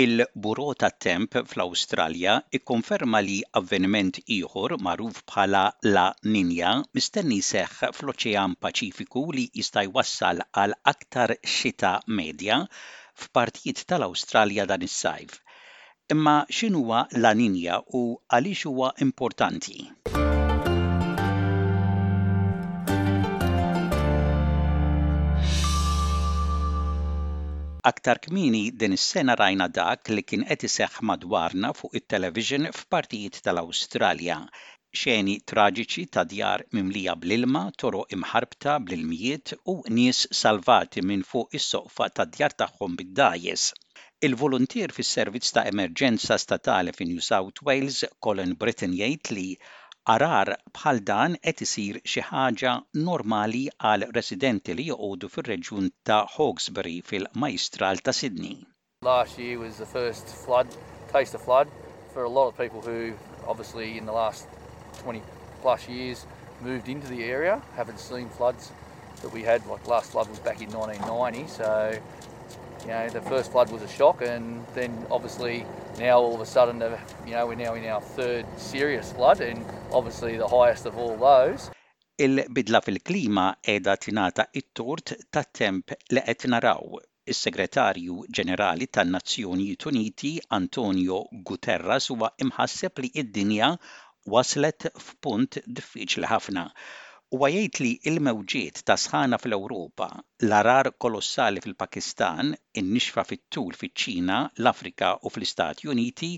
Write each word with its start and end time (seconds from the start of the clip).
Il-Buro 0.00 0.64
tat-Temp 0.80 1.34
fl-Awstralja 1.50 2.36
ikkonferma 2.56 3.18
li 3.26 3.34
avveniment 3.60 4.20
ieħor 4.36 4.74
magħruf 4.86 5.18
bħala 5.32 5.64
La 5.88 6.04
Ninja 6.36 6.70
mistenni 7.00 7.40
seħħ 7.48 7.82
fl-Oċean 7.90 8.54
Paċifiku 8.64 9.24
li 9.36 9.44
jista' 9.58 9.82
jwassal 9.90 10.40
għal 10.62 10.76
aktar 10.94 11.36
xita 11.56 11.92
medja 12.22 12.62
f'partijiet 13.26 13.84
tal-Awstralja 13.92 14.64
dan 14.72 14.88
is-sajf. 14.88 15.36
Imma 16.16 16.38
x'inhuwa 16.48 17.04
La 17.20 17.36
Ninja 17.42 17.76
u 17.92 18.06
għaliex 18.32 18.72
huwa 18.72 18.94
importanti? 19.06 19.84
Aktar 27.88 28.18
kmini 28.20 28.70
din 28.76 28.92
is-sena 28.92 29.34
rajna 29.40 29.66
dak 29.78 30.08
li 30.16 30.22
kien 30.30 30.42
qed 30.48 30.64
iseħħ 30.68 30.96
madwarna 31.10 31.68
fuq 31.78 31.94
it-television 32.00 32.66
f'partijiet 32.78 33.38
tal-Awstralja. 33.46 34.36
Xeni 35.02 35.36
traġiċi 35.52 36.04
ta' 36.16 36.24
djar 36.34 36.64
mimlija 36.78 37.14
bl-ilma, 37.22 37.62
toro 37.84 38.02
imħarbta 38.18 38.74
bl-ilmijiet 38.84 39.54
u 39.72 39.76
nies 39.98 40.20
salvati 40.42 41.06
minn 41.12 41.24
fuq 41.32 41.58
is-soqfa 41.60 42.10
ta' 42.18 42.28
djar 42.36 42.58
tagħhom 42.64 43.00
bid-dajes. 43.00 43.68
Il-volontier 44.30 44.96
fis-servizz 44.98 45.56
ta' 45.56 45.66
emerġenza 45.72 46.40
statali 46.46 46.98
fin 47.00 47.14
New 47.14 47.28
South 47.32 47.64
Wales, 47.70 48.04
Colin 48.26 48.56
Britton, 48.64 48.98
jgħid 49.00 49.36
li 49.38 49.48
Arar 50.08 50.56
bħal 50.72 50.98
dan 51.04 51.34
qed 51.44 51.58
isir 51.66 51.96
xi 52.10 52.22
ħaġa 52.30 52.70
normali 53.06 53.66
għal 53.84 54.06
residenti 54.16 54.72
li 54.74 54.86
joqogħdu 54.88 55.28
fir-reġjun 55.34 55.90
ta' 56.08 56.24
Hawkesbury 56.36 56.94
fil-Majstral 57.04 58.00
ta' 58.00 58.12
Sydney. 58.16 58.64
Last 59.02 59.38
year 59.38 59.58
was 59.58 59.76
the 59.76 59.84
first 59.84 60.26
flood, 60.26 60.68
taste 61.12 61.34
of 61.34 61.42
flood 61.42 61.68
for 62.14 62.24
a 62.24 62.28
lot 62.30 62.48
of 62.48 62.56
people 62.56 62.80
who 62.80 63.12
obviously 63.46 63.98
in 63.98 64.06
the 64.06 64.12
last 64.12 64.46
20 65.02 65.20
plus 65.60 65.86
years 65.86 66.24
moved 66.62 66.88
into 66.88 67.06
the 67.06 67.22
area, 67.24 67.60
haven't 67.76 68.00
seen 68.00 68.30
floods 68.30 68.72
that 69.20 69.30
we 69.34 69.42
had, 69.42 69.60
like 69.66 69.86
last 69.86 70.12
flood 70.12 70.28
was 70.30 70.38
back 70.38 70.62
in 70.62 70.70
1990, 70.72 71.46
so 71.46 71.92
you 72.84 72.88
know, 72.90 73.08
the 73.08 73.20
first 73.22 73.52
flood 73.52 73.70
was 73.70 73.82
a 73.82 73.88
shock, 73.88 74.22
and 74.22 74.64
then 74.74 75.06
obviously 75.10 75.64
now 75.98 76.18
all 76.18 76.34
of 76.34 76.40
a 76.40 76.46
sudden, 76.46 76.80
you 77.26 77.32
know, 77.32 77.46
we're 77.46 77.54
now 77.66 77.74
in 77.74 77.84
our 77.86 78.00
third 78.00 78.46
serious 78.56 79.12
flood, 79.12 79.40
and 79.40 79.64
obviously 79.92 80.36
the 80.38 80.48
highest 80.48 80.86
of 80.86 80.94
all 80.96 81.16
those. 81.16 81.70
Il-bidla 82.18 82.80
fil-klima 82.84 83.46
edha 83.74 83.94
tinata 83.96 84.44
it-tort 84.52 85.12
ta' 85.32 85.44
temp 85.60 85.92
li 86.10 86.20
qed 86.20 86.44
naraw. 86.52 86.98
Is-Segretarju 87.30 88.16
Ġenerali 88.38 88.88
tan-Nazzjonijiet 88.96 89.86
Uniti 89.90 90.30
Antonio 90.56 91.18
Guterres 91.50 92.08
huwa 92.10 92.30
imħasseb 92.46 93.02
li 93.04 93.10
id-dinja 93.22 93.68
waslet 94.34 94.88
f'punt 95.04 95.60
diffiċli 95.78 96.26
ħafna 96.32 96.64
u 97.36 97.44
għajt 97.46 97.78
li 97.80 97.88
il-mewġiet 98.10 98.80
ta' 98.88 98.96
sħana 98.98 99.36
fl-Ewropa, 99.38 100.06
l-arar 100.48 100.88
kolossali 101.02 101.60
fil-Pakistan, 101.62 102.48
in-nixfa 102.80 103.22
fit-tul 103.28 103.76
fiċ-Ċina, 103.78 104.38
l-Afrika 104.58 105.12
u 105.22 105.30
fl-Istati 105.30 105.86
Uniti, 105.92 106.30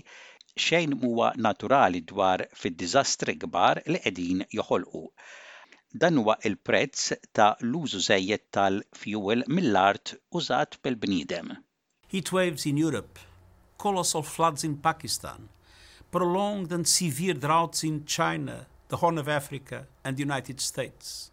xejn 0.67 0.93
huwa 1.01 1.31
naturali 1.47 2.03
dwar 2.11 2.43
fid-diżastri 2.59 3.33
kbar 3.41 3.81
li 3.89 4.03
qegħdin 4.03 4.43
joħolqu 4.53 5.01
dan 6.03 6.17
huwa 6.21 6.33
il-prezz 6.49 7.17
ta' 7.37 7.49
l-użu 7.61 7.99
żejjed 8.07 8.43
tal-fuel 8.53 9.43
mill-art 9.49 10.13
użat 10.33 10.77
bil-bniedem. 10.83 11.51
Heat 12.13 12.31
waves 12.33 12.65
in 12.69 12.79
Europe, 12.81 13.19
colossal 13.77 14.23
floods 14.25 14.63
in 14.63 14.73
Pakistan, 14.87 15.49
prolonged 16.11 16.71
and 16.73 16.85
severe 16.89 17.33
droughts 17.37 17.83
in 17.83 18.01
China, 18.05 18.65
the 18.89 18.97
Horn 18.97 19.17
of 19.17 19.27
Africa, 19.27 19.87
and 20.03 20.17
the 20.17 20.21
United 20.23 20.59
States. 20.59 21.31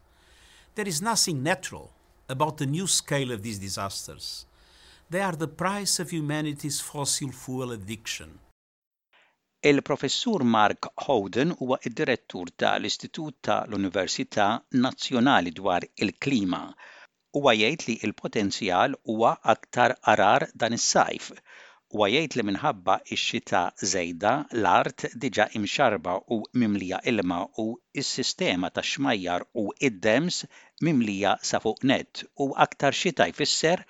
There 0.75 0.89
is 0.89 1.03
nothing 1.03 1.43
natural 1.43 1.91
about 2.29 2.59
the 2.59 2.67
new 2.67 2.87
scale 2.87 3.33
of 3.33 3.43
these 3.43 3.59
disasters. 3.59 4.47
They 5.09 5.21
are 5.21 5.35
the 5.37 5.49
price 5.49 5.99
of 5.99 6.11
humanity's 6.11 6.81
fossil 6.81 7.33
fuel 7.33 7.73
addiction. 7.73 8.39
Il-professur 9.63 10.43
Mark 10.45 10.89
Howden 11.07 11.51
huwa 11.61 11.77
id-direttur 11.87 12.47
tal-Istitut 12.57 13.35
tal-Università 13.43 14.47
Nazzjonali 14.73 15.51
dwar 15.53 15.83
il-Klima. 16.01 16.63
Huwa 17.37 17.53
jgħid 17.55 17.83
li 17.89 17.97
il 18.07 18.15
potenzjal 18.23 18.95
huwa 19.13 19.35
aktar 19.55 19.99
arar 20.15 20.47
dan 20.55 20.73
is-sajf 20.79 21.29
Huwa 21.91 22.07
jgħid 22.15 22.35
li 22.39 22.43
minħabba 22.49 22.95
ix 23.15 23.19
xita 23.21 23.61
żejda 23.93 24.31
l-art 24.61 25.05
diġa 25.23 25.47
imxarba 25.59 26.13
u 26.31 26.37
mimlija 26.63 27.01
ilma 27.13 27.39
u 27.59 27.65
is 28.03 28.11
sistema 28.19 28.69
ta' 28.77 28.85
xmajjar 28.91 29.43
u 29.59 29.65
id-dems 29.89 30.37
mimlija 30.89 31.33
sa 31.49 31.59
fuq 31.65 31.81
net 31.91 32.23
u 32.45 32.47
aktar 32.67 32.95
xita 33.01 33.27
jfisser 33.33 33.83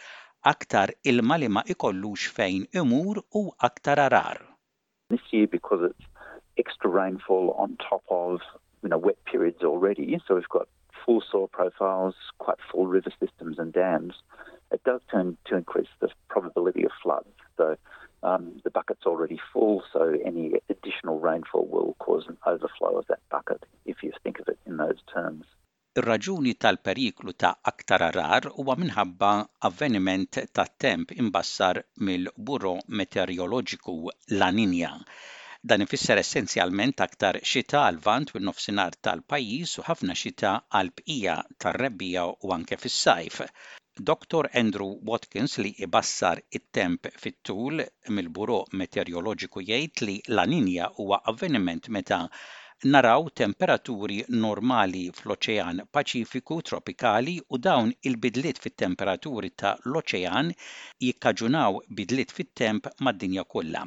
aktar 0.54 0.94
ilma 1.12 1.36
li 1.42 1.50
ma 1.58 1.62
ikollux 1.74 2.24
fejn 2.38 2.62
imur 2.82 3.20
u 3.36 3.42
aktar 3.70 4.00
arar. 4.06 4.40
This 5.10 5.26
year 5.36 5.46
because 5.58 5.84
it's 5.90 6.06
extra 6.62 6.88
rainfall 6.88 7.50
on 7.66 7.76
top 7.84 8.04
of 8.22 8.40
you 8.82 8.88
know 8.88 9.00
wet 9.08 9.18
periods 9.32 9.60
already, 9.62 10.08
so 10.24 10.40
we've 10.40 10.54
got 10.58 10.72
full 11.04 11.20
soil 11.30 11.48
profiles, 11.58 12.16
quite 12.38 12.60
full 12.72 12.86
river 12.86 13.12
systems 13.20 13.58
and 13.58 13.72
dams 13.74 14.14
it 14.72 14.82
does 14.84 15.00
tend 15.10 15.36
to 15.46 15.56
increase 15.56 15.92
the 16.00 16.08
probability 16.28 16.84
of 16.84 16.92
floods. 17.02 17.36
So 17.56 17.76
um, 18.22 18.60
the 18.64 18.70
bucket's 18.70 19.06
already 19.06 19.38
full, 19.52 19.82
so 19.92 20.14
any 20.24 20.52
additional 20.68 21.18
rainfall 21.20 21.66
will 21.66 21.94
cause 21.98 22.24
an 22.28 22.36
overflow 22.46 22.98
of 22.98 23.06
that 23.08 23.20
bucket, 23.30 23.64
if 23.84 24.02
you 24.02 24.12
think 24.22 24.38
of 24.40 24.48
it 24.48 24.58
in 24.66 24.76
those 24.76 25.00
terms. 25.16 25.44
Ir-raġuni 26.00 26.52
tal-periklu 26.62 27.32
ta' 27.42 27.56
aktar 27.70 28.04
arar 28.08 28.44
huwa 28.60 28.76
minħabba 28.78 29.30
avveniment 29.68 30.38
ta' 30.54 30.68
temp 30.84 31.10
imbassar 31.18 31.80
mill-Buro 32.08 32.76
Meteoroloġiku 33.00 33.94
La 34.42 34.52
Ninja. 34.58 34.92
Dan 35.60 35.82
ifisser 35.84 36.20
essenzjalment 36.22 37.02
aktar 37.04 37.40
xita 37.52 37.82
għal 37.88 37.98
vant 38.06 38.30
u 38.38 38.44
nofsinhar 38.46 38.94
tal-pajjiż 39.08 39.74
u 39.82 39.88
ħafna 39.90 40.16
xita 40.22 40.54
għal 40.70 40.94
bqija 41.00 41.36
tar-rebbija 41.66 42.28
u 42.38 42.54
anke 42.58 42.78
fis-sajf. 42.84 43.42
Dr. 44.08 44.48
Andrew 44.60 44.96
Watkins 45.08 45.56
li 45.64 45.70
ibassar 45.86 46.38
it-temp 46.58 47.08
fit-tul 47.22 47.82
mill-Buro 48.18 48.56
Meteoroloġiku 48.80 49.60
jgħid 49.70 50.02
li 50.08 50.14
l-aninja 50.32 50.86
huwa 51.02 51.18
avveniment 51.32 51.88
meta 51.96 52.18
naraw 52.94 53.26
temperaturi 53.42 54.16
normali 54.46 55.02
fl-Oċean 55.18 55.82
Paċifiku 55.98 56.56
tropikali 56.70 57.34
u 57.52 57.60
dawn 57.68 57.92
il-bidliet 58.10 58.60
fit-temperaturi 58.66 59.50
ta' 59.64 59.74
l-oċean 59.84 60.48
jikkaġunaw 61.08 61.78
bidliet 62.00 62.32
fit-temp 62.38 62.88
mad-dinja 63.08 63.44
kollha 63.56 63.82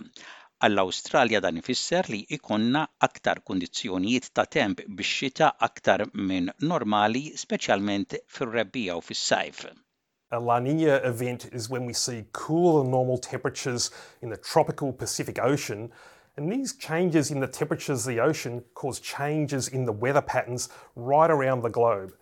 għall-Awstralja 0.68 1.42
dan 1.48 1.58
ifisser 1.64 2.12
li 2.14 2.20
ikonna 2.38 2.84
aktar 3.10 3.42
kundizzjonijiet 3.52 4.30
ta' 4.36 4.46
temp 4.60 4.86
bix-xita 5.02 5.50
aktar 5.72 6.06
minn 6.32 6.54
normali, 6.74 7.24
speċjalment 7.46 8.20
fir-rebbija 8.38 9.00
u 9.02 9.02
fis-sajf. 9.10 9.72
A 10.34 10.40
La 10.40 10.58
Nina 10.58 10.96
event 11.04 11.46
is 11.54 11.70
when 11.70 11.86
we 11.86 11.94
see 11.94 12.26
cooler 12.32 12.82
than 12.82 12.90
normal 12.90 13.20
temperatures 13.20 13.92
in 14.24 14.30
the 14.32 14.38
tropical 14.38 14.92
Pacific 14.92 15.38
Ocean, 15.40 15.92
and 16.38 16.52
these 16.52 16.74
changes 16.74 17.30
in 17.30 17.40
the 17.40 17.46
temperatures 17.46 18.08
of 18.08 18.16
the 18.16 18.20
ocean 18.20 18.64
cause 18.74 19.00
changes 19.00 19.68
in 19.68 19.86
the 19.86 19.92
weather 19.92 20.24
patterns 20.24 20.70
right 20.96 21.30
around 21.30 21.62
the 21.62 21.70
globe. 21.70 22.14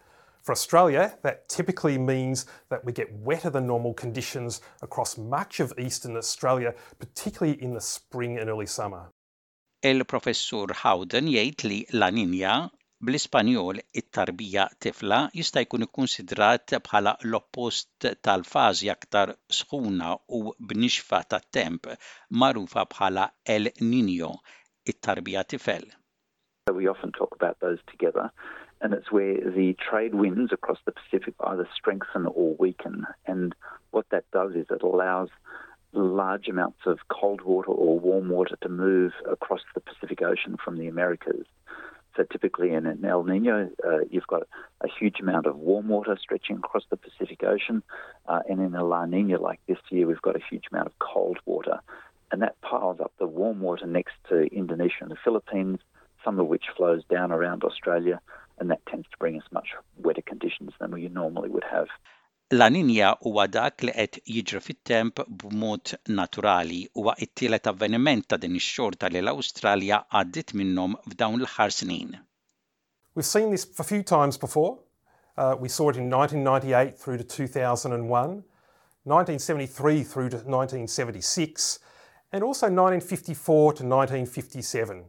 For 0.42 0.52
Australia, 0.52 1.18
that 1.22 1.48
typically 1.48 1.98
means 1.98 2.48
that 2.68 2.84
we 2.84 2.92
get 2.92 3.14
wetter 3.18 3.50
than 3.50 3.66
normal 3.66 3.94
conditions 3.94 4.60
across 4.82 5.18
much 5.18 5.62
of 5.62 5.74
eastern 5.78 6.18
Australia, 6.18 6.74
particularly 7.00 7.64
in 7.64 7.74
the 7.74 7.80
spring 7.82 8.38
and 8.38 8.50
early 8.50 8.66
summer. 8.66 9.10
El 9.84 10.04
profesor 10.04 10.66
Howden 10.74 11.28
Yately 11.28 11.86
La 11.94 12.10
Niña 12.10 12.72
Bl-Ispanjol 13.08 13.80
it-tarbija 14.00 14.64
tifla 14.86 15.18
jista' 15.38 15.62
jkun 15.64 15.88
ikkunsidrat 15.88 16.74
bħala 16.86 17.16
l-oppost 17.26 18.06
tal-fażi 18.28 18.92
aktar 18.94 19.32
sħuna 19.60 20.10
u 20.38 20.52
b'nixfa 20.70 21.24
tat-temp 21.34 21.88
magħrufa 22.44 22.84
bħala 22.92 23.24
El 23.56 23.72
Niño, 23.90 24.30
it-tarbija 24.94 25.42
tifel. 25.56 25.88
We 26.78 26.86
often 26.94 27.10
talk 27.18 27.34
about 27.34 27.58
those 27.66 27.80
together, 27.90 28.30
and 28.82 28.94
it's 28.94 29.12
where 29.16 29.50
the 29.58 29.74
trade 29.82 30.14
winds 30.22 30.54
across 30.54 30.78
the 30.86 30.92
Pacific 31.02 31.34
either 31.50 31.68
strengthen 31.74 32.28
or 32.28 32.54
weaken. 32.60 33.08
And 33.26 33.56
what 33.90 34.06
that 34.14 34.30
does 34.32 34.52
is 34.54 34.68
it 34.70 34.84
allows 34.84 35.30
large 35.92 36.48
amounts 36.54 36.86
of 36.86 37.00
cold 37.10 37.42
water 37.42 37.72
or 37.72 37.98
warm 38.00 38.30
water 38.30 38.58
to 38.62 38.70
move 38.70 39.12
across 39.26 39.66
the 39.74 39.82
Pacific 39.82 40.22
Ocean 40.22 40.56
from 40.64 40.78
the 40.78 40.88
Americas. 40.88 41.48
So 42.16 42.24
typically 42.24 42.74
in 42.74 42.86
an 42.88 43.06
El 43.06 43.24
Nino, 43.24 43.70
uh, 43.88 44.00
you've 44.10 44.28
got 44.28 44.44
a 44.82 44.88
huge 45.00 45.20
amount 45.22 45.46
of 45.46 45.58
warm 45.58 45.88
water 45.88 46.18
stretching 46.22 46.58
across 46.58 46.84
the 46.90 46.98
Pacific 46.98 47.44
Ocean, 47.44 47.82
uh, 48.28 48.42
and 48.50 48.60
in 48.62 48.76
a 48.76 48.84
La 48.84 49.06
Nina 49.06 49.40
like 49.40 49.60
this 49.68 49.78
year, 49.90 50.08
we've 50.08 50.22
got 50.22 50.36
a 50.36 50.42
huge 50.50 50.66
amount 50.72 50.88
of 50.88 51.00
cold 51.00 51.40
water, 51.46 51.80
and 52.32 52.42
that 52.42 52.60
piles 52.62 53.00
up 53.00 53.14
the 53.18 53.28
warm 53.28 53.62
water 53.62 53.86
next 53.86 54.14
to 54.28 54.54
Indonesia 54.54 54.98
and 55.02 55.12
the 55.12 55.16
Philippines, 55.24 55.80
some 56.24 56.38
of 56.40 56.48
which 56.48 56.66
flows 56.76 57.04
down 57.06 57.32
around 57.32 57.64
Australia, 57.64 58.20
and 58.60 58.70
that 58.70 58.86
tends 58.88 59.08
to 59.10 59.18
bring 59.18 59.40
us 59.40 59.48
much 59.52 59.70
wetter 59.98 60.22
conditions 60.22 60.74
than 60.80 60.92
we 60.92 61.08
normally 61.08 61.50
would 61.50 61.64
have. 61.64 61.88
La 62.54 62.68
Ninja 62.70 63.16
huwa 63.24 63.46
dak 63.48 63.80
li 63.86 63.92
qed 63.96 64.18
jiġri 64.28 64.60
fit-temp 64.64 65.22
b'mod 65.42 65.94
naturali 66.18 66.82
huwa 67.00 67.14
t-tielet 67.22 67.70
avveniment 67.72 68.26
ta' 68.28 68.40
din 68.44 68.58
ix-xorta 68.60 69.08
li 69.14 69.22
l-Awstralja 69.22 70.02
għaddit 70.20 70.52
minnhom 70.60 70.98
f'dawn 71.06 71.40
l-ħar 71.40 71.72
snin. 71.72 72.18
We've 73.16 73.30
seen 73.30 73.56
this 73.56 73.64
a 73.80 73.88
few 73.94 74.02
times 74.04 74.42
before. 74.42 74.74
Uh, 75.38 75.56
we 75.64 75.72
saw 75.78 75.94
it 75.96 76.02
in 76.02 76.12
1998 76.12 77.00
through 77.00 77.24
to 77.24 77.24
2001, 77.24 78.04
1973 78.12 80.04
through 80.04 80.30
to 80.36 80.44
1976, 80.44 81.80
and 82.34 82.44
also 82.44 82.68
1954 82.68 83.80
to 83.80 83.88
1957. 83.88 85.06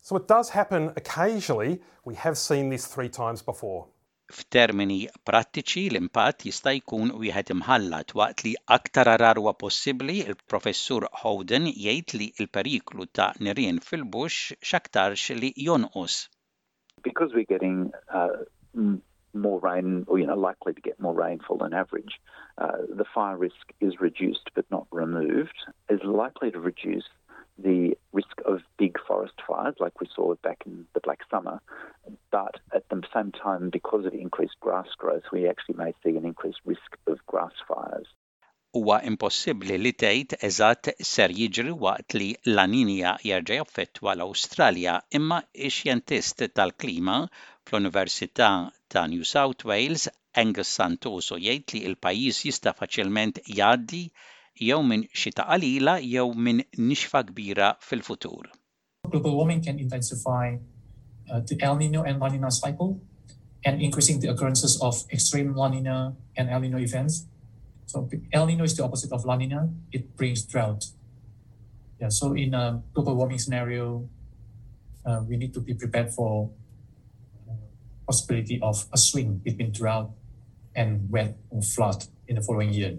So 0.00 0.16
it 0.16 0.26
does 0.26 0.56
happen 0.56 0.88
occasionally. 0.96 1.82
We 2.06 2.14
have 2.14 2.38
seen 2.38 2.70
this 2.70 2.86
three 2.86 3.10
times 3.10 3.42
before. 3.42 3.91
F'termini 4.32 4.98
prattiċi 5.28 5.80
l-impatt 5.92 6.46
jista' 6.48 6.72
jkun 6.76 7.10
wieħed 7.22 7.50
imħallat 7.54 8.14
waqt 8.20 8.44
li 8.46 8.52
aktar 8.76 9.10
rarwa 9.22 9.52
possibbli 9.64 10.14
il-professur 10.28 11.04
Howden 11.22 11.66
jgħid 11.74 12.16
li 12.20 12.28
l-periklu 12.40 13.06
ta' 13.18 13.26
nirien 13.48 13.82
fil-bux 13.88 14.56
x'aktarx 14.70 15.36
li 15.42 15.52
jonqos. 15.66 16.16
Because 17.08 17.34
we're 17.34 17.50
getting 17.56 17.92
uh, 18.16 18.32
more 19.34 19.58
rain, 19.60 20.04
or 20.08 20.18
you 20.18 20.26
know, 20.26 20.38
likely 20.48 20.72
to 20.72 20.80
get 20.80 20.98
more 20.98 21.12
rainfall 21.14 21.58
than 21.58 21.74
average, 21.74 22.16
uh, 22.56 22.78
the 23.00 23.04
fire 23.14 23.36
risk 23.36 23.76
is 23.82 24.00
reduced 24.00 24.48
but 24.54 24.64
not 24.70 24.86
removed, 24.90 25.60
is 25.90 26.00
likely 26.24 26.50
to 26.52 26.58
reduce 26.70 27.04
time, 33.42 33.70
because 33.70 34.06
of 34.06 34.14
increased 34.14 34.58
grass 34.60 34.88
growth, 34.98 35.22
we 35.32 35.48
actually 35.48 35.76
may 35.82 35.92
see 36.02 36.16
an 36.16 36.24
increased 36.24 36.60
risk 36.64 36.90
of 37.06 37.18
grass 37.32 37.52
fires. 37.68 38.08
Huwa 38.72 38.98
impossibbli 39.04 39.76
li 39.84 39.90
tgħid 40.00 40.38
eżatt 40.48 40.88
ser 41.04 41.32
jiġri 41.36 41.74
waqt 41.84 42.14
li 42.16 42.28
l-aninja 42.54 43.16
jerġa' 43.20 43.58
jaffettwa 43.60 44.14
l-Awstralja, 44.16 44.94
imma 45.18 45.42
x-xjentist 45.68 46.46
tal-klima 46.56 47.18
fl-Università 47.68 48.48
ta' 48.92 49.04
New 49.12 49.26
South 49.28 49.66
Wales, 49.68 50.06
Angus 50.42 50.72
Santoso, 50.78 51.36
jgħid 51.36 51.74
li 51.76 51.82
l-pajjiż 51.92 52.40
jista' 52.48 52.72
faċilment 52.78 53.42
jgħaddi 53.44 54.02
jew 54.70 54.80
minn 54.88 55.04
xita 55.16 55.44
qalila 55.50 55.98
jew 56.00 56.24
minn 56.46 56.64
nixfa 56.88 57.20
kbira 57.28 57.74
fil-futur. 57.84 58.48
Global 59.12 59.36
warming 59.36 59.60
can 59.60 59.78
intensify 59.78 60.54
uh, 61.28 61.40
the 61.44 61.60
El 61.60 61.76
Nino 61.76 62.04
and 62.04 62.18
La 62.20 62.28
Nina 62.28 62.50
cycle, 62.50 62.96
and 63.64 63.80
increasing 63.80 64.20
the 64.20 64.28
occurrences 64.28 64.80
of 64.80 65.04
extreme 65.10 65.54
La 65.54 65.68
Nina 65.68 66.16
and 66.36 66.50
El 66.50 66.60
Nino 66.60 66.78
events. 66.78 67.26
So 67.86 68.08
El 68.32 68.46
Nino 68.46 68.64
is 68.64 68.76
the 68.76 68.84
opposite 68.84 69.12
of 69.12 69.24
La 69.24 69.36
Nina. 69.36 69.70
It 69.92 70.16
brings 70.16 70.42
drought. 70.42 70.86
Yeah. 72.00 72.08
So 72.08 72.32
in 72.32 72.54
a 72.54 72.82
global 72.94 73.14
warming 73.14 73.38
scenario, 73.38 74.08
uh, 75.06 75.22
we 75.26 75.36
need 75.36 75.54
to 75.54 75.60
be 75.60 75.74
prepared 75.74 76.12
for 76.12 76.50
uh, 77.48 77.54
possibility 78.06 78.60
of 78.62 78.86
a 78.92 78.98
swing 78.98 79.36
between 79.44 79.70
drought 79.72 80.10
and 80.74 81.10
wet 81.10 81.36
or 81.50 81.62
flood 81.62 82.04
in 82.26 82.36
the 82.36 82.42
following 82.42 82.72
year. 82.72 82.98